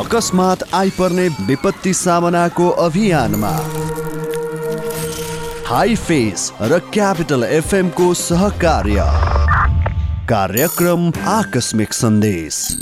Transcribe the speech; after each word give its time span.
अकस्मात 0.00 0.62
आइपर्ने 0.74 1.28
विपत्ति 1.28 1.94
सामनाको 1.94 2.68
अभियानमा। 2.68 3.50
हाई 5.66 5.96
फेस 5.96 6.52
र 6.62 6.78
क्यापिटल 6.78 7.44
एफएमको 7.44 8.14
सहकार्य। 8.14 9.04
कार्यक्रम 10.28 11.12
आकस्मिक 11.28 11.92
सन्देश। 11.92 12.76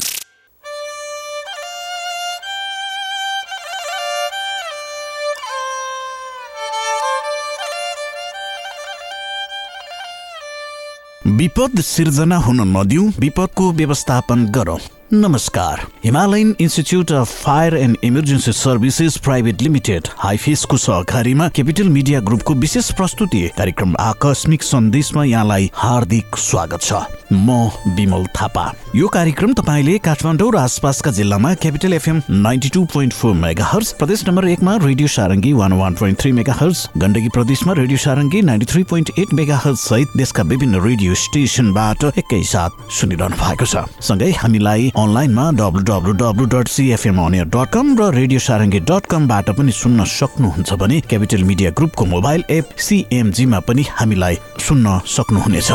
विपद 11.27 11.81
सिर्जना 11.81 12.37
हुन 12.37 12.61
नदिऊ 12.77 13.09
विपदको 13.19 13.73
व्यवस्थापन 13.73 14.47
गरौँ। 14.47 14.79
नमस्कार। 15.13 15.87
Himalayan 16.05 16.55
institute 16.61 17.13
of 17.13 17.31
fire 17.45 17.77
and 17.77 17.97
emergency 18.05 18.53
services 18.53 19.17
private 19.25 19.63
limited 19.63 20.09
हाइफेसको 20.19 20.77
सहकारीमा 20.77 21.49
क्यापिटल 21.49 21.89
मिडिया 21.89 22.21
ग्रुपको 22.29 22.55
विशेष 22.57 22.91
प्रस्तुति 22.95 23.41
कार्यक्रम 23.59 23.95
आकस्मिक 24.01 24.63
सन्देशमा 24.63 25.25
यहाँलाई 25.25 25.71
हार्दिक 25.75 26.37
स्वागत 26.41 26.83
छ। 26.83 26.93
म 27.33 27.71
विमल 27.97 28.25
थापा। 28.37 28.65
यो 28.97 29.09
कार्यक्रम 29.09 29.53
तपाईँले 29.53 29.97
काठमाडौँ 29.99 30.51
र 30.53 30.57
आसपासका 30.59 31.11
जिल्लामा 31.11 31.53
capital 31.55 31.93
FM 31.93 32.21
ninety 32.31 32.69
two 32.69 32.85
point 32.93 33.13
four 33.15 33.35
megahertz 33.65 33.93
प्रदेश 33.99 34.25
नम्बर 34.29 34.49
एकमा 34.49 34.77
radio 34.85 35.09
Sarangi 35.09 35.53
one 35.53 35.73
one 35.81 35.95
point 35.95 36.21
three 36.21 36.33
megahertz 36.61 36.89
Gandaki 36.99 37.29
प्रदेशमा 37.35 37.73
radio 37.81 37.99
Sarangi 37.99 38.43
ninety 38.43 38.67
three 38.73 38.83
point 38.85 39.11
eight 39.19 39.35
megahertz 39.65 39.81
सहित 39.89 40.17
देशका 40.17 40.43
विभिन्न 40.55 40.81
रेडियो 40.85 41.15
स्टेसनबाट 41.25 42.05
एकैसाथ 42.19 42.91
सुनिरहनु 43.01 43.37
भएको 43.37 43.67
छ। 43.67 43.85
सँगै 44.01 44.31
हामीलाई 44.41 44.91
अनलाइनमा 44.97 45.51
W 45.61 45.85
W 45.99 46.13
W 46.15 46.45
dot 46.47 46.69
CFM 46.69 47.19
dot 47.51 47.71
com 47.75 47.87
र 47.99 48.11
रेडियो 48.15 48.41
सारङ्गी 48.41 48.81
डट 48.87 49.07
कमबाट 49.11 49.51
पनि 49.59 49.73
सुन्न 49.73 50.05
सक्नुहुन्छ 50.07 50.73
भने 50.79 51.01
क्यापिटल 51.11 51.43
मिडिया 51.43 51.71
ग्रुपको 51.75 52.05
मोबाइल 52.15 52.45
एप 52.51 52.79
सिएमजीमा 52.87 53.61
पनि 53.67 53.85
हामीलाई 53.99 54.39
सुन्न 54.63 55.01
सक्नुहुनेछ। 55.17 55.71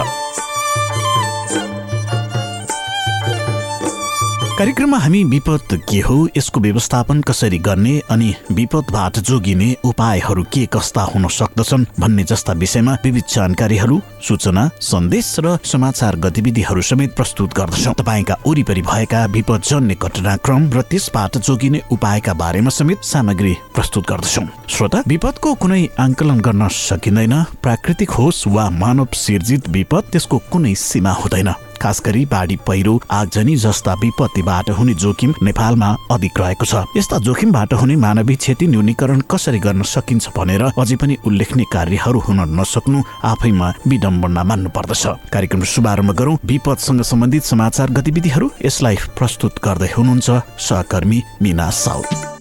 कार्यक्रममा 4.57 4.97
हामी 4.97 5.23
विपद 5.23 5.73
के 5.89 5.99
हो 5.99 6.15
यसको 6.37 6.59
व्यवस्थापन 6.59 7.21
कसरी 7.21 7.57
गर्ने 7.59 7.93
अनि 8.11 8.33
विपदबाट 8.51 9.17
जोगिने 9.19 9.69
उपायहरू 9.85 10.43
के 10.53 10.65
कस्ता 10.73 11.01
हुन 11.03 11.27
सक्दछन् 11.27 11.85
भन्ने 11.99 12.23
जस्ता 12.23 12.53
विषयमा 12.53 12.93
विविध 13.03 13.23
जानकारीहरू 13.29 13.99
सूचना 14.27 14.69
सन्देश 14.81 15.35
र 15.39 15.57
समाचार 15.65 16.15
गतिविधिहरू 16.25 16.81
समेत 16.81 17.15
प्रस्तुत 17.15 17.53
गर्दछौँ। 17.57 17.93
तपाईँका 17.93 18.37
वरिपरि 18.45 18.81
भएका 18.83 19.25
विपदजन्य 19.33 19.95
घटनाक्रम 19.95 20.69
र 20.69 20.81
त्यसबाट 20.85 21.37
जोगिने 21.39 21.81
उपायका 21.91 22.33
बारेमा 22.35 22.69
समेत 22.69 23.03
सामग्री 23.03 23.57
प्रस्तुत 23.75 24.09
गर्दछौँ। 24.09 24.47
श्रोता 24.69 25.03
विपदको 25.07 25.53
कुनै 25.55 25.83
आङ्कलन 25.99 26.39
गर्न 26.45 26.67
सकिँदैन। 26.69 27.35
प्राकृतिक 27.63 28.09
होस् 28.21 28.47
वा 28.47 28.69
मानव 28.69 29.07
सिर्जित 29.17 29.69
विपद 29.69 30.03
त्यसको 30.13 30.41
कुनै 30.51 30.75
सीमा 30.77 31.11
हुँदैन। 31.11 31.53
खास 31.83 32.01
गरी 32.05 32.25
बाढी 32.27 32.55
पहिरो 32.67 32.99
आगजनी 33.11 33.55
जस्ता 33.57 33.93
विपत्तिबाट 34.01 34.69
हुने 34.79 34.93
जोखिम 34.95 35.33
नेपालमा 35.43 35.89
अधिक 36.11 36.39
रहेको 36.39 36.65
छ। 36.65 36.83
यस्ता 36.97 37.17
जोखिमबाट 37.19 37.73
हुने 37.73 37.95
मानवीय 37.97 38.35
क्षति 38.37 38.67
न्यूनीकरण 38.67 39.21
कसरी 39.31 39.59
गर्न 39.59 39.81
सकिन्छ 39.85 40.29
भनेर 40.37 40.63
अझै 40.63 40.95
पनि 40.95 41.17
उल्लेखनीय 41.27 41.65
कार्यहरू 41.73 42.19
हुन 42.19 42.39
नसक्नु 42.59 43.03
आफैमा 43.25 43.73
विडम्बना 43.87 44.43
मान्नु 44.43 44.69
पर्दछ 44.71 45.05
कार्यक्रम 45.33 45.63
शुभारम्भ 45.73 46.11
गरौँ। 46.19 46.37
विपदसँग 46.45 47.01
सम्बन्धित 47.03 47.43
समाचार 47.45 47.91
गतिविधिहरू 47.99 48.51
यसलाई 48.65 48.97
प्रस्तुत 49.17 49.63
गर्दै 49.65 49.91
हुनुहुन्छ 49.97 50.29
सहकर्मी 50.59 51.21
मिना 51.41 51.69
साउथ 51.77 52.32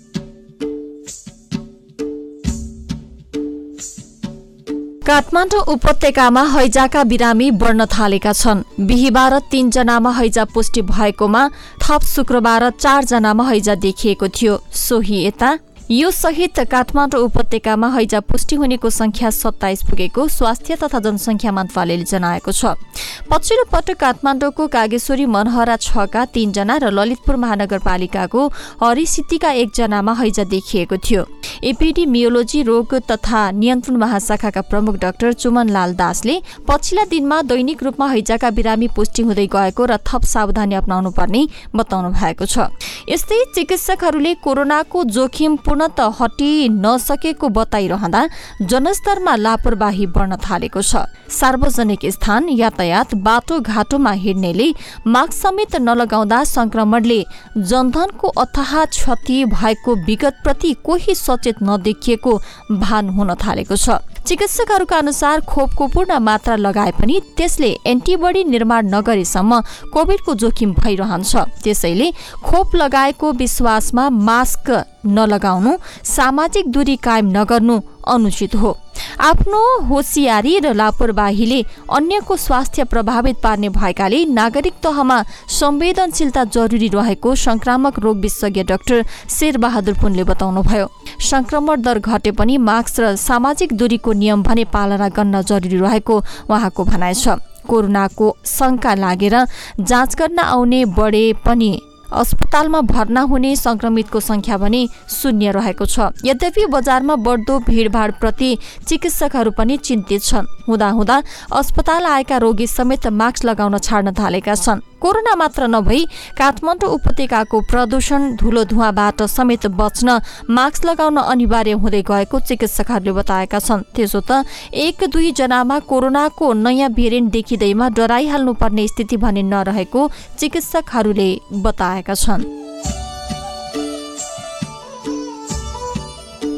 काठमाडौँ 5.02 5.60
उपत्यकामा 5.68 6.42
हैजाका 6.48 7.02
बिरामी 7.04 7.50
बढ्न 7.52 7.86
थालेका 7.88 8.32
छन्। 8.32 8.62
बिहिबार 8.80 9.38
तीनजनामा 9.50 10.10
हैजा 10.10 10.44
पुष्टि 10.54 10.82
भएकोमा 10.84 11.42
थप 11.82 12.02
शुक्रबार 12.06 12.68
चारजनामा 12.72 13.44
हैजा 13.48 13.74
देखिएको 13.82 14.28
थियो। 14.28 14.54
सोही 14.78 15.24
यता 15.24 15.58
यो 15.90 16.10
सहित 16.10 16.58
काठमाडौँ 16.70 17.20
उपत्यकामा 17.20 17.88
हैजा 17.94 18.20
पुष्टि 18.22 18.56
हुनेको 18.56 18.90
संख्या 18.90 19.30
सत्ताइस 19.30 19.82
पुगेको 19.82 20.26
स्वास्थ्य 20.28 20.76
तथा 20.82 20.98
जनसङ्ख्या 20.98 21.52
मन्त्रालयले 21.52 22.04
जनाएको 22.04 22.52
छ। 22.52 22.78
पछिल्लो 23.26 23.64
पटक 23.72 23.98
काठमाडौँको 24.00 24.66
कागेश्वरी 24.68 25.26
मनहरा 25.26 25.76
छका 25.76 26.24
तीनजना 26.32 26.76
र 26.78 26.90
ललितपुर 26.90 27.36
महानगरपालिकाको 27.36 28.46
हरिसिटीका 28.82 29.50
एकजनामा 29.62 30.12
हैजा 30.14 30.44
देखिएको 30.46 30.96
थियो। 30.96 31.24
एपिडिमियोलोजी 31.62 32.62
रोग 32.62 32.94
तथा 33.10 33.50
नियन्त्रण 33.52 33.96
महाशाखाका 33.96 34.60
प्रमुख 34.70 34.96
डाक्टर 35.02 35.32
चुमन 35.32 35.68
लाल 35.68 35.94
दासले 35.94 36.40
पछिल्ला 36.68 37.04
दिनमा 37.10 37.42
दैनिक 37.42 37.82
रूपमा 37.82 38.06
हैजाका 38.08 38.50
बिरामी 38.50 38.88
पुष्टि 38.96 39.22
हुँदै 39.22 39.46
गएको 39.46 39.84
र 39.84 39.96
थप 40.06 40.22
सावधानी 40.24 40.74
अप्नाउनु 40.74 41.10
पर्ने 41.10 41.46
बताउनु 41.76 42.10
भएको 42.12 42.46
छ। 42.46 42.70
यस्तै 43.08 43.44
चिकित्सकहरूले 43.54 44.34
कोरोनाको 44.40 45.04
जोखिम 45.04 45.56
पूर्णत 45.82 46.14
हटि 46.20 46.68
नसकेको 46.70 47.48
बताइरहँदा 47.48 48.26
जनस्तरमा 48.62 49.34
लापरवाही 49.36 50.06
बढ्न 50.06 50.36
थालेको 50.38 50.82
छ। 50.82 50.96
सार्वजनिक 51.30 52.06
स्थान 52.06 52.48
यातायात 52.50 53.14
बाटो 53.18 53.58
घाटोमा 53.60 54.10
हिँड्नेले 54.14 54.68
मास्क 55.06 55.32
समेत 55.32 55.76
नलगाउँदा 55.78 56.42
संक्रमणले 56.46 57.20
जनधनको 57.58 58.28
अथाह 58.36 58.84
क्षति 58.86 59.44
भएको 59.50 59.94
विगतप्रति 60.06 60.72
कोही 60.84 61.14
सचेत 61.16 61.62
नदेखिएको 61.62 62.32
भान 62.78 63.08
हुन 63.10 63.34
थालेको 63.34 63.76
छ। 63.76 63.98
चिकित्सकहरूका 64.22 64.96
अनुसार 64.96 65.40
खोपको 65.42 65.86
पूर्ण 65.88 66.18
मात्रा 66.22 66.56
लगाए 66.56 66.90
पनि 66.94 67.20
त्यसले 67.36 67.70
एन्टिबडी 67.86 68.44
निर्माण 68.44 68.94
नगरेसम्म 68.94 69.60
कोभिडको 69.92 70.34
जोखिम 70.34 70.72
भइरहन्छ। 70.74 71.36
त्यसैले 71.62 72.10
खोप 72.46 72.76
लगाएको 72.76 73.32
विश्वासमा 73.34 74.08
मास्क 74.22 74.70
नलगाउनु 75.06 75.61
सामाजिक 76.06 76.70
दूरी 76.72 76.96
कायम 76.96 77.26
नगर्नु 77.36 77.80
अनुचित 78.08 78.54
हो। 78.54 78.76
आफ्नो 79.20 79.60
होसियारी 79.88 80.58
र 80.58 80.72
लापरवाहीले 80.74 81.60
अन्यको 81.90 82.36
स्वास्थ्य 82.36 82.84
प्रभावित 82.84 83.36
पार्ने 83.42 83.68
भएकाले 83.68 84.24
नागरिक 84.26 84.74
तहमा 84.82 85.22
संवेदनशीलता 85.50 86.44
जरुरी 86.46 86.88
रहेको 86.88 87.34
संक्रामक 87.36 87.98
रोग 87.98 88.16
विशेषज्ञ 88.20 88.62
डाक्टर 88.64 89.04
शेरबहादुर 89.30 89.94
पुनले 89.94 90.24
बताउनुभयो। 90.24 90.86
संक्रमण 91.20 91.82
दर 91.82 91.98
घटे 91.98 92.30
पनि 92.32 92.56
मास्क 92.58 93.00
र 93.00 93.14
सामाजिक 93.18 93.72
दूरीको 93.72 94.12
नियम 94.12 94.42
भने 94.42 94.64
पालना 94.74 95.08
गर्न 95.08 95.42
जरुरी 95.42 95.78
रहेको 95.78 96.18
उहाँको 96.50 96.84
भनाइ 96.84 97.14
छ। 97.14 97.38
कोरोनाको 97.62 98.36
शङ्का 98.46 98.94
लागेर 98.94 99.36
जाँच 99.80 100.14
गर्न 100.18 100.38
आउने 100.40 100.84
बढे 100.98 101.32
पनि 101.46 101.70
अस्पतालमा 102.12 102.80
भर्ना 102.82 103.20
हुने 103.22 103.54
संक्रमितको 103.56 104.20
संख्या 104.20 104.56
भने 104.58 104.86
शून्य 105.10 105.50
रहेको 105.52 105.86
छ। 105.86 106.12
यद्यपि 106.24 106.66
बजारमा 106.68 107.16
बढ्दो 107.16 107.58
भिडभाडप्रति 107.68 108.50
चिकित्सकहरू 108.88 109.50
पनि 109.58 109.76
चिन्तित 109.78 110.22
छन्। 110.22 110.46
हुँदाहुँदा 110.68 111.22
अस्पताल 111.52 112.06
आएका 112.06 112.36
रोगी 112.36 112.66
समेत 112.68 113.06
मास्क 113.10 113.44
लगाउन 113.44 113.78
छाड्न 113.78 114.12
थालेका 114.12 114.54
छन्। 114.54 114.91
कोरोना 115.02 115.34
मात्र 115.34 115.66
नभई 115.66 116.04
काठमाडौँ 116.38 116.90
उपत्यकाको 116.94 117.60
प्रदूषण 117.70 118.20
धुलो 118.38 118.62
धुवाबाट 118.70 119.22
समेत 119.28 119.66
बच्न 119.74 120.18
मास्क 120.48 120.84
लगाउन 120.86 121.16
अनिवार्य 121.18 121.72
हुँदै 121.82 122.02
गएको 122.06 122.40
चिकित्सकहरूले 122.40 123.12
बताएका 123.12 123.58
छन्। 123.58 123.82
त्यसो 123.94 124.20
त 124.22 124.46
एक 124.70 125.04
दुईजनामा 125.10 125.78
कोरोनाको 125.90 126.52
नयाँ 126.54 126.90
भेरिएन्ट 126.94 127.32
देखिँदैमा 127.32 127.88
डराइहाल्नुपर्ने 127.98 128.86
स्थिति 128.88 129.16
भने 129.18 129.42
नरहेको 129.42 130.10
चिकित्सकहरूले 130.38 131.30
बताएका 131.62 132.14
छन्। 132.14 132.42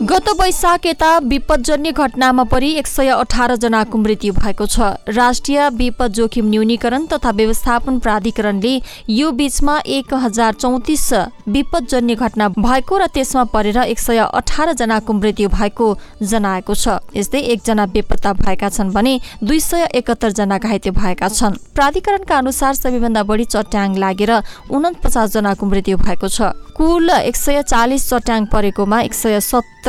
गत 0.05 0.29
वैशाख 0.39 0.87
यता 0.87 1.11
विपदजन्य 1.25 1.91
घटनामा 1.93 2.45
परि 2.45 2.71
एक 2.79 2.87
सय 2.87 3.09
अठार 3.09 3.55
जनाको 3.57 3.99
मृत्यु 3.99 4.33
भएको 4.35 4.67
छ। 4.67 4.81
राष्ट्रिय 5.09 5.69
विपद 5.71 6.13
जोखिम 6.13 6.49
न्यूनीकरण 6.51 7.07
तथा 7.07 7.31
व्यवस्थापन 7.33 7.99
प्राधिकरणले 7.99 8.75
यो 9.11 9.31
बीचमा 9.33 9.79
एक 9.89 10.13
हजार 10.15 10.55
चौतिस 10.55 11.13
विपदजन्य 11.49 12.15
घटना 12.17 12.49
भएको 12.51 12.99
र 12.99 13.07
त्यसमा 13.15 13.45
परेर 13.55 13.79
एक 13.79 13.99
सय 13.99 14.19
अठार 14.19 14.73
जनाको 14.75 15.13
मृत्यु 15.15 15.49
भएको 15.49 15.87
जनाएको 16.23 16.75
छ। 16.75 16.99
यस्तै 17.17 17.41
एकजना 17.55 17.87
बेपत्ता 17.87 18.33
भएका 18.35 18.69
छन् 18.69 18.93
भने 18.93 19.19
दुई 19.41 19.61
सय 19.61 19.89
एकहत्तर 19.95 20.31
जना 20.33 20.59
घाइते 20.59 20.91
भएका 20.91 21.29
छन्। 21.31 21.57
प्राधिकरणका 21.75 22.39
अनुसार 22.39 22.75
सबैभन्दा 22.75 23.23
बढी 23.25 23.45
चट्याङ 23.47 23.97
लागेर 23.97 24.33
उनपचास 24.69 25.33
जनाको 25.33 25.67
मृत्यु 25.67 25.97
भएको 25.97 26.29
छ। 26.29 26.53
कुल 26.77 27.11
एक 27.11 27.37
सय 27.37 27.63
चालिस 27.65 28.09
चट्याङ 28.11 28.47
परेकोमा 28.53 29.01
एक 29.01 29.15
सय 29.15 29.41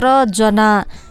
सत्रजना 0.05 0.69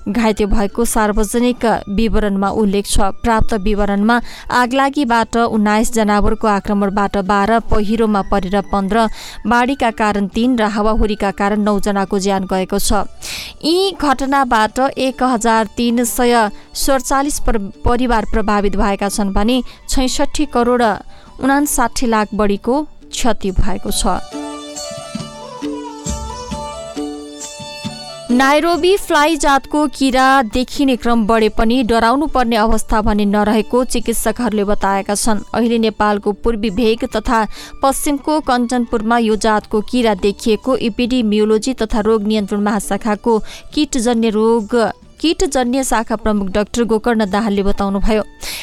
घाइते 0.09 0.45
भएको 0.47 0.85
सार्वजनिक 0.87 1.65
विवरणमा 1.91 2.49
उल्लेख 2.53 2.87
छ। 2.87 3.11
प्राप्त 3.23 3.55
विवरणमा 3.67 4.17
आगलागीबाट 4.53 5.37
उन्नाइस 5.37 5.93
जनावरको 5.95 6.47
आक्रमणबाट 6.49 7.17
बाह्र 7.27 7.59
पहिरोमा 7.71 8.23
परेर 8.31 8.61
पन्ध्र 8.71 9.07
बाढीका 9.47 9.91
कारण 9.91 10.27
तीन 10.31 10.57
र 10.59 10.71
हावाहुरीका 10.71 11.31
कारण 11.33 11.61
नौजनाको 11.63 12.19
ज्यान 12.19 12.47
गएको 12.47 12.79
छ। 12.79 13.03
यी 13.65 13.91
घटनाबाट 13.99 14.79
एक 14.99 15.23
हजार 15.25 15.67
तिन 15.77 16.05
सय 16.07 16.35
सडचालिस 16.77 17.41
परिवार 17.83 18.25
प्रभावित 18.31 18.77
भएका 18.77 19.09
छन् 19.09 19.35
भने 19.35 19.61
छैसठी 19.89 20.45
करोड 20.55 20.83
उनासाठी 21.43 22.07
लाख 22.07 22.35
बढीको 22.35 22.83
क्षति 23.11 23.51
भएको 23.53 23.91
छ। 23.91 24.44
नाइरोबी 28.35 28.97
फ्लाइ 28.97 29.37
जातको 29.37 29.87
किरा 29.89 30.27
देखिने 30.55 30.95
क्रम 30.97 31.25
बढे 31.27 31.49
पनि 31.49 31.83
डराउनु 31.83 32.27
पर्ने 32.35 32.57
अवस्था 32.57 33.01
भने 33.03 33.25
नरहेको 33.25 33.83
चिकित्सकहरूले 33.85 34.65
बताएका 34.65 35.15
छन्। 35.15 35.43
अहिले 35.55 35.79
नेपालको 35.79 36.33
पूर्वी 36.43 36.71
भेग 36.75 37.05
तथा 37.15 37.39
पश्चिमको 37.83 38.41
कञ्चनपुरमा 38.51 39.19
यो 39.19 39.37
जातको 39.39 39.81
किरा 39.91 40.15
देखिएको 40.19 40.77
इपिडिमियोलोजी 40.83 41.75
तथा 41.79 42.01
रोग 42.01 42.27
नियन्त्रण 42.27 42.61
महाशाखाको 42.61 43.39
किटजन्य 43.75 44.31
रोग 44.31 44.77
किटजन्य 45.21 45.85
शाखा 45.85 46.17
प्रमुख 46.17 46.49
डाक्टर 46.51 46.85
गोकर्ण 46.85 47.31
दाहालले 47.31 47.63
बताउनुभयो। 47.63 48.23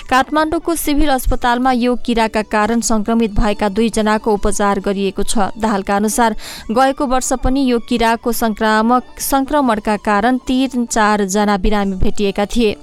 काठमाडौँको 0.09 0.75
सिभिल 0.75 1.09
अस्पतालमा 1.09 1.71
यो 1.71 1.95
किराका 2.05 2.41
कारण 2.51 2.81
संक्रमित 2.81 3.31
भएका 3.33 3.69
दुईजनाको 3.69 4.33
उपचार 4.33 4.79
गरिएको 4.79 5.23
छ। 5.23 5.49
दाहालका 5.57 5.95
अनुसार 5.95 6.35
गएको 6.71 7.05
वर्ष 7.07 7.31
पनि 7.43 7.65
यो 7.65 7.79
किराको 7.79 8.31
संक्रामक 8.33 9.19
संक्रमणका 9.21 9.95
कारण 10.05 10.37
तीन 10.47 10.85
चारजना 10.85 11.57
बिरामी 11.57 11.95
भेटिएका 11.95 12.45
थिए। 12.45 12.75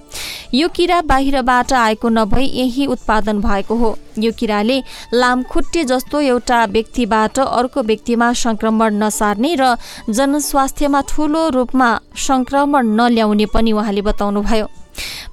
यो 0.55 0.69
किरा 0.69 1.01
बाहिरबाट 1.05 1.73
आएको 1.73 2.09
नभई 2.09 2.45
यही 2.45 2.87
उत्पादन 2.87 3.41
भएको 3.41 3.75
हो। 3.77 3.97
यो 4.19 4.31
किराले 4.33 4.83
लामखुट्टे 5.15 5.85
जस्तो 5.85 6.21
एउटा 6.21 6.65
व्यक्तिबाट 6.67 7.39
अर्को 7.39 7.83
व्यक्तिमा 7.83 8.33
संक्रमण 8.35 8.95
नसार्ने 9.03 9.55
र 9.61 9.75
जनस्वास्थ्यमा 10.11 11.01
ठूलो 11.09 11.49
रूपमा 11.49 11.91
संक्रमण 12.19 12.87
नल्याउने 12.97 13.47
पनि 13.59 13.73
उहाँले 13.75 14.03
बताउनुभयो। 14.07 14.67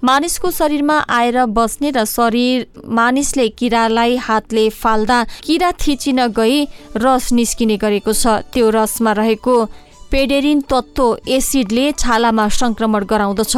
मानिसको 0.04 0.50
शरीरमा 0.51 0.98
आएर 1.10 1.45
बस्ने 1.54 1.89
र 1.92 2.06
शरीर 2.07 2.66
मानिसले 2.89 3.48
किरालाई 3.54 4.16
हातले 4.18 4.69
फाल्दा 4.72 5.24
किरा 5.45 5.72
थिचिन 5.77 6.27
गई 6.33 6.57
रस 6.98 7.31
निस्किने 7.33 7.77
गरेको 7.77 8.13
छ। 8.13 8.45
त्यो 8.50 8.69
रसमा 8.69 9.12
रहेको 9.13 9.56
पेडेरिन 10.12 10.60
तत्त्व 10.69 11.18
एसिडले 11.27 11.86
छालामा 11.94 12.48
संक्रमण 12.51 13.04
गराउँदछ। 13.04 13.56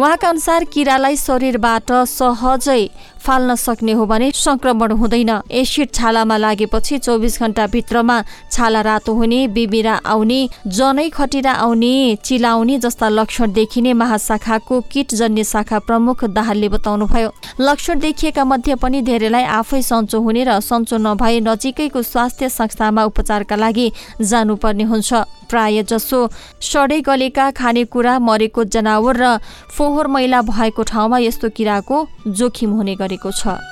उहाँका 0.00 0.28
अनुसार 0.28 0.64
किरालाई 0.72 1.16
शरीरबाट 1.18 1.92
सहजै 2.08 2.82
फाल्न 3.24 3.54
सक्ने 3.56 3.92
हो 3.92 4.06
भने 4.06 4.30
संक्रमण 4.34 4.92
हुँदैन। 4.92 5.30
एसिड 5.52 5.90
छालामा 5.94 6.36
लागेपछि 6.36 6.98
चौबिस 6.98 7.38
घन्टाभित्रमा 7.40 8.20
छाला 8.52 8.80
रातो 8.82 9.14
हुने 9.14 9.46
बिबिरा 9.48 9.94
आउने 10.04 10.40
जनै 10.68 11.08
खटिरा 11.10 11.52
आउने 11.64 11.92
चिलाउने 12.24 12.78
जस्ता 12.78 13.08
लक्षण 13.08 13.52
देखिने 13.52 13.92
महाशाखाको 13.94 14.80
किटजन्य 14.92 15.44
शाखा 15.44 15.78
प्रमुख 15.80 16.24
दाहालले 16.26 16.68
बताउनुभयो। 16.68 17.30
लक्षण 17.60 17.98
देखिएका 17.98 18.44
मध्ये 18.44 18.74
पनि 18.74 19.02
धेरैलाई 19.02 19.44
आफै 19.52 19.82
सन्चो 19.82 20.20
हुने 20.20 20.44
र 20.44 20.58
सन्चो 20.62 20.96
नभए 20.98 21.40
नजिकैको 21.42 22.02
स्वास्थ्य 22.02 22.48
संस्थामा 22.50 23.04
उपचारका 23.04 23.56
लागि 23.56 23.90
जानुपर्ने 24.22 24.84
हुन्छ। 24.84 25.12
प्राय 25.50 25.82
जसो 25.84 26.18
सडै 26.62 27.00
गलेका 27.00 27.50
खानेकुरा 27.52 28.18
मरेको 28.18 28.64
जनावर 28.66 29.16
र 29.16 29.36
फोहोर 29.70 30.06
मैला 30.08 30.40
भएको 30.42 30.82
ठाउँमा 30.82 31.18
यस्तो 31.18 31.48
किराको 31.56 31.96
जोखिम 32.28 32.70
हुने 32.72 32.94
गरेको 33.12 33.30
छ। 33.30 33.71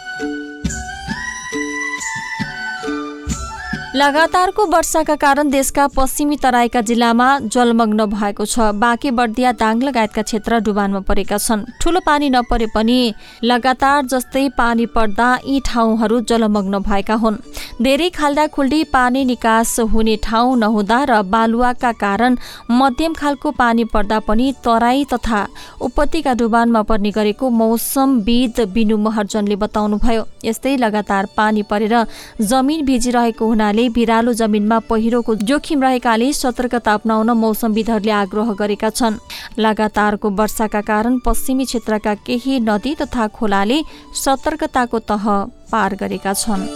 लगातारको 3.95 4.65
वर्षाका 4.67 5.15
कारण 5.17 5.49
देशका 5.51 5.87
पश्चिमी 5.89 6.37
तराईका 6.37 6.81
जिल्लामा 6.81 7.27
जलमग्न 7.45 8.05
भएको 8.07 8.45
छ। 8.47 8.71
बाँके 8.79 9.11
बर्दिया 9.11 9.53
दाङ 9.53 9.81
लगायतका 9.83 10.23
क्षेत्र 10.23 10.59
डुबानमा 10.63 11.01
परेका 11.03 11.39
छन्। 11.39 11.65
ठुलो 11.83 12.01
पानी 12.07 12.29
नपरे 12.31 12.67
पनि 12.71 12.99
लगातार 13.43 14.07
जस्तै 14.07 14.49
पानी 14.55 14.87
पर्दा 14.95 15.29
यी 15.43 15.61
ठाउँहरू 15.67 16.21
जलमग्न 16.23 16.79
भएका 16.81 17.15
हुन्। 17.15 17.39
धेरै 17.83 18.09
खाल्दा 18.15 18.47
खुल्डी 18.55 18.85
पानी 18.95 19.25
निकास 19.25 19.79
हुने 19.91 20.17
ठाउँ 20.23 20.57
नहुँदा 20.59 21.03
र 21.11 21.23
बालुवाका 21.27 21.93
कारण 21.99 22.37
मध्यम 22.71 23.15
खालको 23.19 23.51
पानी 23.59 23.85
पर्दा 23.91 24.19
पनि 24.23 24.53
तराई 24.65 25.05
तथा 25.11 25.47
उपत्यका 25.83 26.35
डुबानमा 26.39 26.83
पर्ने 26.87 27.11
गरेको 27.11 27.51
मौसमविद 27.51 28.61
बिनु 28.71 28.97
महर्जनले 29.01 29.57
बताउनुभयो। 29.57 30.23
यस्तै 30.45 30.77
लगातार 30.77 31.29
पानी 31.37 31.63
परेर 31.67 31.95
जमिन 32.41 32.87
भिजिरहेको 32.87 33.47
हुनाले 33.47 33.79
हुनाले 33.81 33.89
भिरालो 33.91 34.33
जमिनमा 34.33 34.79
पहिरोको 34.89 35.35
जोखिम 35.41 35.83
रहेकाले 35.83 36.33
सतर्कता 36.33 36.93
अप्नाउन 36.95 37.31
मौसमविदहरूले 37.33 38.13
आग्रह 38.13 38.53
गरेका 38.53 38.91
छन्। 38.91 39.17
लगातारको 39.59 40.31
वर्षाका 40.31 40.81
कारण 40.83 41.19
पश्चिमी 41.25 41.65
क्षेत्रका 41.65 42.15
केही 42.21 42.61
नदी 42.61 42.95
तथा 43.01 43.27
खोलाले 43.33 43.81
सतर्कताको 44.15 44.99
तह 45.01 45.25
पार 45.73 45.95
गरेका 45.97 46.33
छन्। 46.35 46.69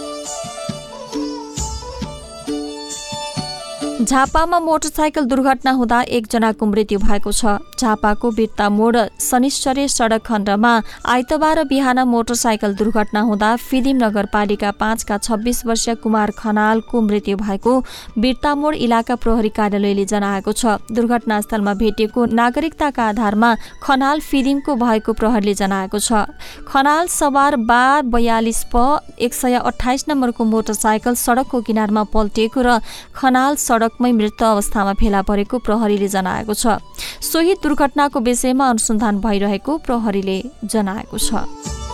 झापामा 4.05 4.57
मोटरसाइकल 4.59 5.25
दुर्घटना 5.25 5.71
हुँदा 5.71 6.01
एकजनाको 6.15 6.65
मृत्यु 6.65 6.97
भएको 6.99 7.31
छ। 7.31 7.57
झापाको 7.79 8.29
बिर्ता 8.31 8.67
मोड 8.69 8.97
शनिश्चरी 9.19 9.87
सडक 9.89 10.21
खण्डमा 10.25 10.73
आइतबार 11.09 11.63
बिहान 11.65 11.99
मोटरसाइकल 12.05 12.73
दुर्घटना 12.75 13.21
हुँदा 13.21 13.55
फिदिम 13.57 13.97
नगरपालिका 13.97 14.71
पाँचका 14.77 15.17
छब्बिस 15.17 15.65
वर्षीय 15.65 15.95
कुमार 16.03 16.31
खनालको 16.37 17.01
मृत्यु 17.01 17.37
भएको 17.37 17.73
बिर्ता 18.19 18.53
मोड 18.55 18.75
इलाका 18.77 19.15
प्रहरी 19.15 19.49
कार्यालयले 19.57 20.05
जनाएको 20.05 20.51
छ। 20.53 20.77
दुर्घटनास्थलमा 20.91 21.73
भेटिएको 21.73 22.25
नागरिकताका 22.35 23.07
आधारमा 23.07 23.55
खनाल 23.81 24.19
फिदिमको 24.21 24.75
भएको 24.75 25.13
प्रहरीले 25.15 25.53
जनाएको 25.55 25.99
छ। 25.99 26.29
खनाल 26.67 27.07
सवार 27.09 27.55
बा 27.65 27.81
बयालिस 28.13 28.63
प 28.69 29.01
एक 29.17 29.33
सय 29.33 29.57
अठाइस 29.65 30.05
नम्बरको 30.09 30.43
मोटरसाइकल 30.45 31.15
सडकको 31.17 31.61
किनारमा 31.63 32.03
पल्टिएको 32.13 32.61
र 32.61 32.79
खनाल 33.15 33.55
सडक 33.57 33.93
सडकमै 33.95 34.11
मृत 34.11 34.43
अवस्थामा 34.43 34.93
फेला 34.99 35.21
परेको 35.23 35.55
प्रहरीले 35.63 36.07
जनाएको 36.11 36.53
छ। 36.53 36.83
सोही 37.23 37.53
दुर्घटनाको 37.63 38.19
विषयमा 38.19 38.65
अनुसन्धान 38.69 39.23
भइरहेको 39.23 39.71
प्रहरीले 39.87 40.37
जनाएको 40.67 41.17
छ। 41.17 41.84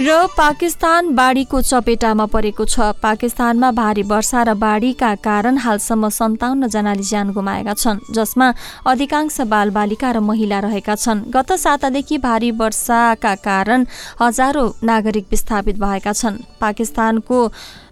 र 0.00 0.12
पाकिस्तान 0.32 1.08
बाढीको 1.14 1.60
चपेटामा 1.60 2.24
परेको 2.26 2.64
छ। 2.64 2.80
पाकिस्तानमा 3.04 3.70
भारी 3.70 4.02
वर्षा 4.02 4.42
र 4.42 4.54
बाढीका 4.56 5.14
कारण 5.20 5.56
हालसम्म 5.60 6.08
सन्ताउन्न 6.08 6.68
जनाले 6.72 7.02
ज्यान 7.04 7.32
गुमाएका 7.36 7.74
छन् 7.74 8.00
जसमा 8.08 8.48
अधिकांश 8.88 9.40
बालबालिका 9.44 10.10
र 10.10 10.20
महिला 10.24 10.58
रहेका 10.64 10.94
छन्। 10.96 11.20
गत 11.28 11.52
सातादेखि 11.60 12.18
भारी 12.18 12.50
वर्षाका 12.56 13.34
कारण 13.44 13.84
हजारौं 14.22 14.70
नागरिक 14.82 15.26
विस्थापित 15.30 15.76
भएका 15.76 16.12
छन्। 16.12 16.40
पाकिस्तानको 16.60 17.38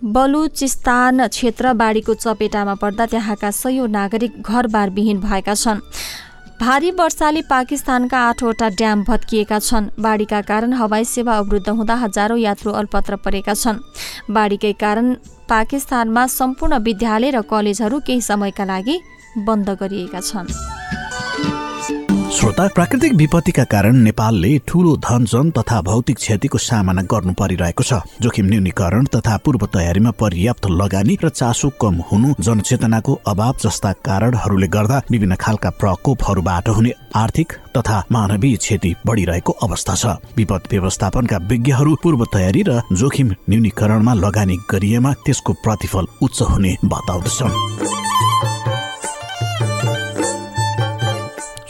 बलुचिस्तान 0.01 1.27
क्षेत्र 1.29 1.73
बाढीको 1.77 2.15
चपेटामा 2.17 2.75
पर्दा 2.81 3.07
त्यहाँका 3.07 3.51
सयौं 3.53 3.89
नागरिक 3.91 4.41
घरबारविहीन 4.41 5.21
भएका 5.21 5.55
छन्। 5.55 5.85
भारी 6.61 6.91
वर्षाले 6.91 7.41
पाकिस्तानका 7.43 8.19
आठवटा 8.19 8.69
ड्याम 8.71 9.03
भत्किएका 9.05 9.59
छन्। 9.59 9.89
बाढीका 9.99 10.41
कारण 10.43 10.73
हवाई 10.73 11.05
सेवा 11.05 11.37
अवरुद्ध 11.39 11.69
हुँदा 11.69 11.95
हजारौं 11.95 12.39
यात्रु 12.39 12.73
अल्पत्र 12.73 13.17
परेका 13.25 13.55
छन्। 13.55 13.79
बाढीकै 14.31 14.73
कारण 14.83 15.15
पाकिस्तानमा 15.49 16.27
सम्पूर्ण 16.29 16.79
विद्यालय 16.83 17.31
र 17.31 17.43
कलेजहरू 17.47 18.01
केही 18.07 18.21
समयका 18.21 18.65
लागि 18.65 18.97
बन्द 19.47 19.71
गरिएका 19.81 20.21
छन्। 20.21 20.51
श्रोता 22.37 22.67
प्राकृतिक 22.69 23.13
विपत्तिका 23.15 23.63
कारण 23.65 23.97
नेपालले 24.05 24.51
ठूलो 24.69 24.95
धनजन 25.05 25.51
तथा 25.59 25.81
भौतिक 25.83 26.17
क्षतिको 26.17 26.59
सामना 26.59 27.03
गर्नु 27.03 27.33
परिरहेको 27.33 27.83
छ। 27.83 28.01
जोखिम 28.23 28.47
न्यूनीकरण 28.47 29.05
तथा 29.15 29.37
पूर्व 29.45 29.65
तयारीमा 29.75 30.11
पर्याप्त 30.21 30.67
लगानी 30.71 31.17
र 31.25 31.29
चासो 31.31 31.69
कम 31.81 32.01
हुनु 32.11 32.35
जनचेतनाको 32.41 33.15
अभाव 33.27 33.55
जस्ता 33.65 33.93
कारणहरूले 34.05 34.69
गर्दा 34.69 35.01
विभिन्न 35.11 35.35
खालका 35.41 35.71
प्रकोपहरूबाट 35.81 36.69
हुने 36.69 36.93
आर्थिक 37.17 37.53
तथा 37.77 37.97
मानवीय 38.13 38.57
क्षति 38.59 38.95
बढिरहेको 39.07 39.53
अवस्था 39.65 39.95
छ। 39.95 40.17
विपद 40.37 40.69
व्यवस्थापनका 40.73 41.37
विज्ञहरू 41.49 41.97
पूर्व 42.03 42.25
तयारी 42.35 42.63
र 42.69 42.81
जोखिम 42.93 43.35
न्यूनीकरणमा 43.49 44.15
लगानी 44.17 44.57
गरिएमा 44.71 45.13
त्यसको 45.25 45.53
प्रतिफल 45.65 46.07
उच्च 46.23 46.43
हुने 46.45 46.77
बताउँदछ 46.85 47.43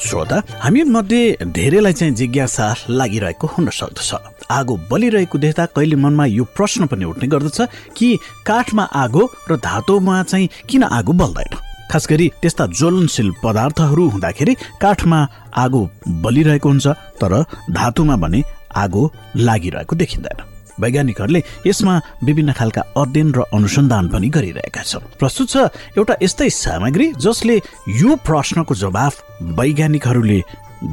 श्रोता 0.08 0.36
हामी 0.62 0.82
मध्ये 0.88 1.36
धेरैलाई 1.46 1.92
चाहिँ 1.92 2.14
जिज्ञासा 2.14 2.66
लागिरहेको 2.90 3.46
हुन 3.46 3.68
सक्दछ 3.70 4.14
आगो 4.50 4.76
बलिरहेको 4.90 5.38
देख्दा 5.38 5.66
कहिले 5.76 5.96
मनमा 5.96 6.24
यो 6.26 6.44
प्रश्न 6.56 6.86
पनि 6.86 7.04
उठ्ने 7.04 7.26
गर्दछ 7.28 7.60
कि 7.96 8.08
काठमा 8.46 8.84
आगो 9.02 9.24
र 9.50 9.56
धातुमा 9.60 10.22
चाहिँ 10.22 10.48
किन 10.68 10.82
आगो 10.82 11.12
बल्दैन? 11.12 11.52
खास 11.92 12.06
गरी 12.10 12.28
त्यस्ता 12.42 12.66
ज्वलनशील 12.78 13.30
पदार्थहरू 13.44 14.08
हुँदाखेरि 14.08 14.54
काठमा 14.80 15.18
आगो 15.56 15.88
बलिरहेको 16.24 16.68
हुन्छ 16.68 16.86
तर 17.20 17.34
धातुमा 17.70 18.16
भने 18.16 18.42
आगो 18.76 19.10
लागिरहेको 19.36 19.96
देखिँदैन। 19.96 20.44
वैज्ञानिकहरूले 20.80 21.42
यसमा 21.66 21.94
विभिन्न 22.24 22.52
खालका 22.52 22.82
अध्ययन 22.96 23.28
र 23.32 23.40
अनुसन्धान 23.54 24.08
पनि 24.08 24.28
गरिरहेका 24.28 24.82
छन्। 24.82 25.18
प्रस्तुत 25.18 25.48
छ 25.48 25.56
एउटा 25.98 26.14
यस्तै 26.22 26.50
सामग्री 26.50 27.12
जसले 27.18 27.56
यो 28.02 28.16
प्रश्नको 28.26 28.74
जवाफ 28.74 29.14
वैज्ञानिकहरूले 29.58 30.40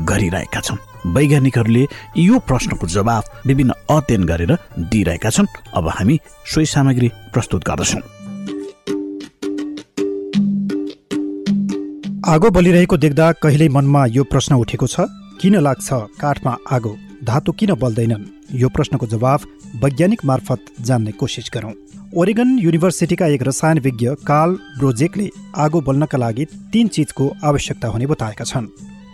गरिरहेका 0.10 0.60
छन्। 0.60 0.78
वैज्ञानिकहरूले 1.06 1.84
यो 2.18 2.40
प्रश्नको 2.40 2.88
जवाफ 2.88 3.46
विभिन्न 3.48 3.72
अध्ययन 3.90 4.24
गरेर 4.26 4.52
दिइरहेका 4.80 5.30
छन्। 5.30 5.48
अब 5.74 5.88
हामी 5.90 6.20
सोही 6.46 6.66
सामग्री 6.66 7.08
प्रस्तुत 7.34 7.64
गर्दछौँ। 7.64 8.02
आगो 12.26 12.50
बलिरहेको 12.50 12.98
देख्दा 12.98 13.32
कहिल्यै 13.38 13.70
मनमा 13.70 14.06
यो 14.10 14.24
प्रश्न 14.24 14.56
उठेको 14.58 14.88
छ? 14.88 15.06
किन 15.42 15.62
लाग्छ 15.62 15.88
काठमा 16.18 16.58
आगो? 16.72 16.98
धातु 17.24 17.52
किन 17.52 17.74
बल्दैनन्? 17.78 18.26
यो 18.56 18.70
प्रश्नको 18.70 19.06
जवाफ 19.06 19.46
वैज्ञानिक 19.76 20.24
मार्फत 20.26 20.66
जान्ने 20.82 21.12
कोसिस 21.12 21.50
गरौँ। 21.54 21.72
ओरेगन 22.16 22.50
युनिभर्सिटीका 22.60 23.28
एक 23.28 23.42
रसायन 23.44 23.80
विज्ञ 23.80 24.10
कार्ल 24.28 24.54
ब्रोजेकले 24.80 25.30
आगो 25.56 25.82
बल्नका 25.82 26.18
लागि 26.18 26.46
तीन 26.74 26.88
चिजको 26.88 27.26
आवश्यकता 27.44 27.88
हुने 27.88 28.06
बताएका 28.06 28.46
छन्। 28.46 28.68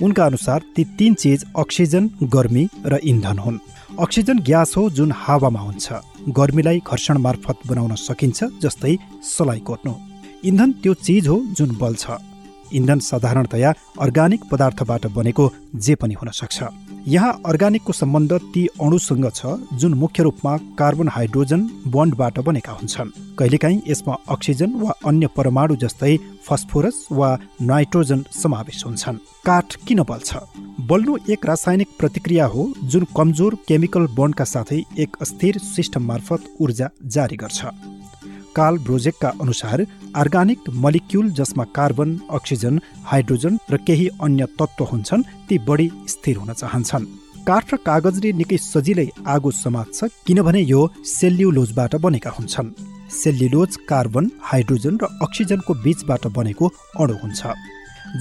उनका 0.03 0.25
अनुसार 0.25 0.61
ती 0.75 0.83
तीन 0.97 1.13
चिज 1.13 1.45
अक्सिजन 1.57 2.09
गर्मी 2.33 2.67
र 2.85 2.99
इन्धन 3.03 3.39
हुन्। 3.39 3.59
अक्सिजन 3.99 4.39
ग्यास 4.39 4.73
हो 4.77 4.89
जुन 4.89 5.11
हावामा 5.15 5.59
हुन्छ। 5.59 5.93
गर्मीलाई 6.29 6.81
घर्षण 6.87 7.17
मार्फत 7.17 7.67
बनाउन 7.67 7.95
सकिन्छ 7.97 8.43
जस्तै 8.61 8.95
सलाई 9.25 9.59
कोट्नु। 9.59 9.93
इन्धन 10.45 10.71
त्यो 10.83 10.93
चिज 10.93 11.27
हो 11.27 11.41
जुन 11.57 11.77
बल्छ। 11.81 12.05
इन्धन 12.73 12.99
साधारणतया 13.01 13.73
अर्गानिक 13.99 14.41
पदार्थबाट 14.51 15.07
बनेको 15.07 15.51
जे 15.75 15.95
पनि 15.95 16.13
हुन 16.13 16.29
सक्छ। 16.31 16.63
यहाँ 17.07 17.41
अर्गानिकको 17.45 17.93
सम्बन्ध 17.93 18.33
ती 18.53 18.65
अणुसँग 18.81 19.29
छ 19.35 19.45
जुन 19.73 19.93
मुख्य 19.93 20.23
रूपमा 20.23 20.55
कार्बन 20.79 21.07
हाइड्रोजन 21.07 21.61
बन्डबाट 21.87 22.39
बनेका 22.39 22.71
हुन्छन्। 22.71 23.09
कहिलेकाहीँ 23.39 23.81
यसमा 23.87 24.15
अक्सिजन 24.29 24.73
वा 24.81 24.93
अन्य 25.05 25.27
परमाणु 25.37 25.75
जस्तै 25.75 26.15
फस्फोरस 26.47 27.05
वा 27.11 27.29
नाइट्रोजन 27.61 28.23
समावेश 28.33 28.83
हुन्छन्। 28.85 29.17
काठ 29.45 29.75
किन 29.87 30.03
बल्छ? 30.03 30.35
बल्नु 30.89 31.17
एक 31.29 31.45
रासायनिक 31.45 31.97
प्रतिक्रिया 31.99 32.45
हो 32.45 32.71
जुन 32.83 33.07
कमजोर 33.17 33.55
केमिकल 33.67 34.07
बन्डका 34.17 34.45
साथै 34.45 34.81
एक 34.99 35.17
अस्थिर 35.21 35.57
सिस्टम 35.65 36.05
मार्फत 36.05 36.45
ऊर्जा 36.61 36.89
जारी 37.07 37.35
गर्छ। 37.35 37.65
काल 38.55 38.77
ब्रोजेकका 38.77 39.29
अनुसार 39.41 39.85
अर्गानिक 40.15 40.69
मलिक्युल 40.83 41.29
जसमा 41.31 41.63
कार्बन 41.75 42.09
अक्सिजन 42.29 42.79
हाइड्रोजन 43.05 43.57
र 43.71 43.77
केही 43.87 44.07
अन्य 44.21 44.45
तत्त्व 44.59 44.85
हुन्छन् 44.85 45.27
ती 45.49 45.59
बढी 45.67 45.89
स्थिर 46.07 46.37
हुन 46.37 46.53
चाहन्छन्। 46.53 47.05
काठ 47.47 47.73
र 47.73 47.77
कागजले 47.85 48.31
निकै 48.39 48.57
सजिलै 48.61 49.07
आगो 49.27 49.51
समात्छ 49.55 49.97
किनभने 50.27 50.61
यो 50.63 50.81
सेल्युलोजबाट 51.09 51.95
बनेका 52.05 52.29
हुन्छन्। 52.29 52.73
सेल्युलोज 53.11 53.71
कार्बन 53.89 54.25
हाइड्रोजन 54.49 54.97
र 55.01 55.05
अक्सिजनको 55.21 55.73
बीचबाट 55.83 56.27
बनेको 56.37 56.65
अणु 57.01 57.13
हुन्छ। 57.23 57.41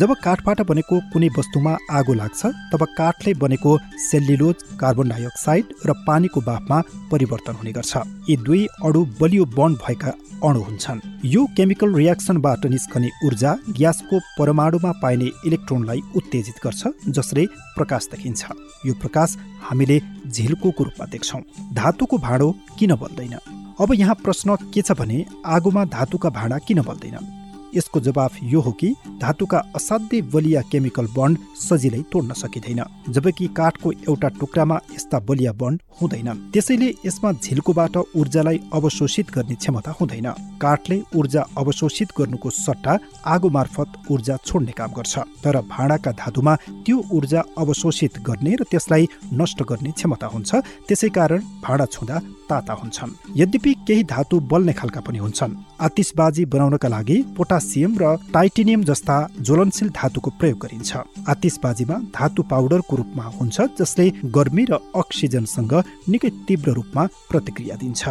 जब 0.01 0.15
काठबाट 0.25 0.61
बनेको 0.69 0.97
कुनै 1.13 1.29
वस्तुमा 1.39 1.77
आगो 1.99 2.15
लाग्छ 2.15 2.41
तब 2.73 2.83
काठले 2.99 3.35
बनेको 3.43 3.71
सेल्युलोज 4.09 4.57
कार्बन 4.81 5.09
डाइअक्साइड 5.09 5.65
र 5.87 5.93
पानीको 6.07 6.41
बाफमा 6.41 6.79
परिवर्तन 7.13 7.55
हुने 7.61 7.73
गर्छ। 7.73 7.93
यी 8.31 8.37
दुई 8.47 8.67
अणु 8.85 9.05
बलियो 9.21 9.45
बन्ड 9.59 9.79
भएका 9.85 10.13
अणु 10.49 10.61
हुन्छन्। 10.63 11.01
यो 11.27 11.45
केमिकल 11.57 11.95
रियाक्सनबाट 11.95 12.67
निस्कने 12.67 13.09
ऊर्जा 13.27 13.53
ग्यासको 13.71 14.19
परमाणुमा 14.39 14.93
पाइने 15.03 15.31
इलेक्ट्रोनलाई 15.47 16.01
उत्तेजित 16.17 16.61
गर्छ 16.65 16.83
जसले 17.17 17.47
प्रकाश 17.77 18.09
देखिन्छ। 18.13 18.43
यो 18.87 18.95
प्रकाश 19.03 19.37
हामीले 19.63 20.01
झिल्को 20.27 20.69
रूपमा 20.79 21.07
देख्छौँ। 21.07 21.43
धातुको 21.75 22.19
भाँडो 22.19 22.51
किन 22.79 22.95
बल्दैन 23.03 23.37
अब 23.81 23.93
यहाँ 23.95 24.15
प्रश्न 24.25 24.57
के 24.73 24.83
छ 24.83 24.93
भने 24.93 25.25
आगोमा 25.47 25.85
धातुका 25.91 26.31
भाँडा 26.31 26.59
किन 26.69 26.81
बल्दैनन् 26.83 27.29
यसको 27.75 28.01
जवाफ 28.01 28.37
यो 28.43 28.61
हो 28.61 28.73
कि 28.81 28.95
धातुका 29.21 29.59
असाध्यै 29.77 30.21
बलिया 30.33 30.63
केमिकल 30.73 31.07
बन्ड 31.17 31.39
सजिलै 31.61 32.03
तोड्न 32.13 32.33
सकिँदैन 32.35 32.83
जबकि 33.09 33.47
काठको 33.57 33.93
एउटा 34.09 34.29
टुक्रामा 34.41 34.81
यस्ता 34.95 35.19
बलिया 35.29 35.53
बन्ड 35.61 35.81
हुँदैनन् 36.01 36.41
त्यसैले 36.53 36.89
यसमा 37.07 37.33
झिल्कोबाट 37.35 37.97
ऊर्जालाई 38.17 38.61
अवशोषित 38.73 39.31
गर्ने 39.35 39.55
क्षमता 39.55 39.91
हुँदैन। 40.01 40.29
काठले 40.63 41.01
ऊर्जा 41.17 41.43
अवशोषित 41.59 42.09
गर्नुको 42.19 42.51
सट्टा 42.51 42.99
आगो 43.27 43.49
मार्फत 43.49 44.11
ऊर्जा 44.11 44.37
छोड्ने 44.47 44.73
काम 44.73 44.91
गर्छ 44.97 45.19
तर 45.45 45.61
भाँडाका 45.69 46.11
धातुमा 46.21 46.55
त्यो 46.87 47.03
ऊर्जा 47.13 47.41
अवशोषित 47.59 48.19
गर्ने 48.29 48.55
र 48.55 48.65
त्यसलाई 48.71 49.09
नष्ट 49.41 49.63
गर्ने 49.63 49.91
क्षमता 49.93 50.27
हुन्छ। 50.27 50.51
त्यसै 50.89 51.09
कारण 51.09 51.41
भाँडा 51.65 51.87
छुँदा 51.87 52.19
ताता 52.51 52.73
हुन्छन्। 52.73 53.11
यद्यपि 53.37 53.73
केही 53.89 54.05
धातु 54.05 54.41
बल्ने 54.51 54.73
खालका 54.73 55.01
पनि 55.01 55.19
हुन्छन्। 55.19 55.57
आतिसबाजी 55.81 56.45
बनाउनका 56.45 56.89
लागि 56.89 57.17
पोटासियम 57.61 57.93
र 58.01 58.17
टाइटेनियम 58.33 58.83
जस्ता 58.85 59.17
ज्वलनशील 59.45 59.89
धातुको 59.93 60.31
प्रयोग 60.41 60.59
गरिन्छ। 60.65 60.97
आतिसबाजीमा 61.29 61.97
धातु 62.17 62.43
पाउडरको 62.43 62.97
रूपमा 62.97 63.25
हुन्छ 63.37 63.57
जसले 63.77 64.05
गर्मी 64.33 64.65
र 64.65 64.81
अक्सिजनसँग 64.97 65.73
निकै 66.09 66.31
तीव्र 66.49 66.73
रूपमा 66.73 67.03
प्रतिक्रिया 67.29 67.77
दिन्छ। 67.77 68.03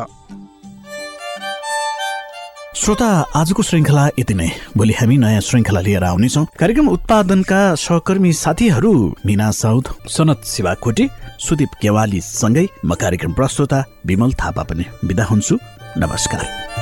श्रोता 2.77 3.10
आजको 3.36 3.62
श्रृङ्खला 3.65 4.03
यति 4.20 4.34
नै। 4.34 4.50
भोलि 4.77 4.94
हामी 4.94 5.18
नयाँ 5.18 5.41
श्रृङ्खला 5.41 5.82
लिएर 5.82 6.03
आउनेछौँ। 6.06 6.46
कार्यक्रम 6.53 6.88
उत्पादनका 6.88 7.60
सहकर्मी 7.75 8.32
साथीहरू 8.34 8.94
मिना 9.25 9.50
साउद 9.51 9.86
सनत 10.08 10.46
शिवाकोटी 10.46 11.06
सुदीप 11.41 11.72
केवाली 11.82 12.22
सँगै 12.22 12.65
म 12.86 12.94
कार्यक्रम 12.94 13.34
प्रस्तुता 13.34 13.79
विमल 14.06 14.32
थापा 14.38 14.63
पनि 14.70 14.86
विदा 15.03 15.25
हुन्छु। 15.25 15.58
नमस्कार। 15.98 16.78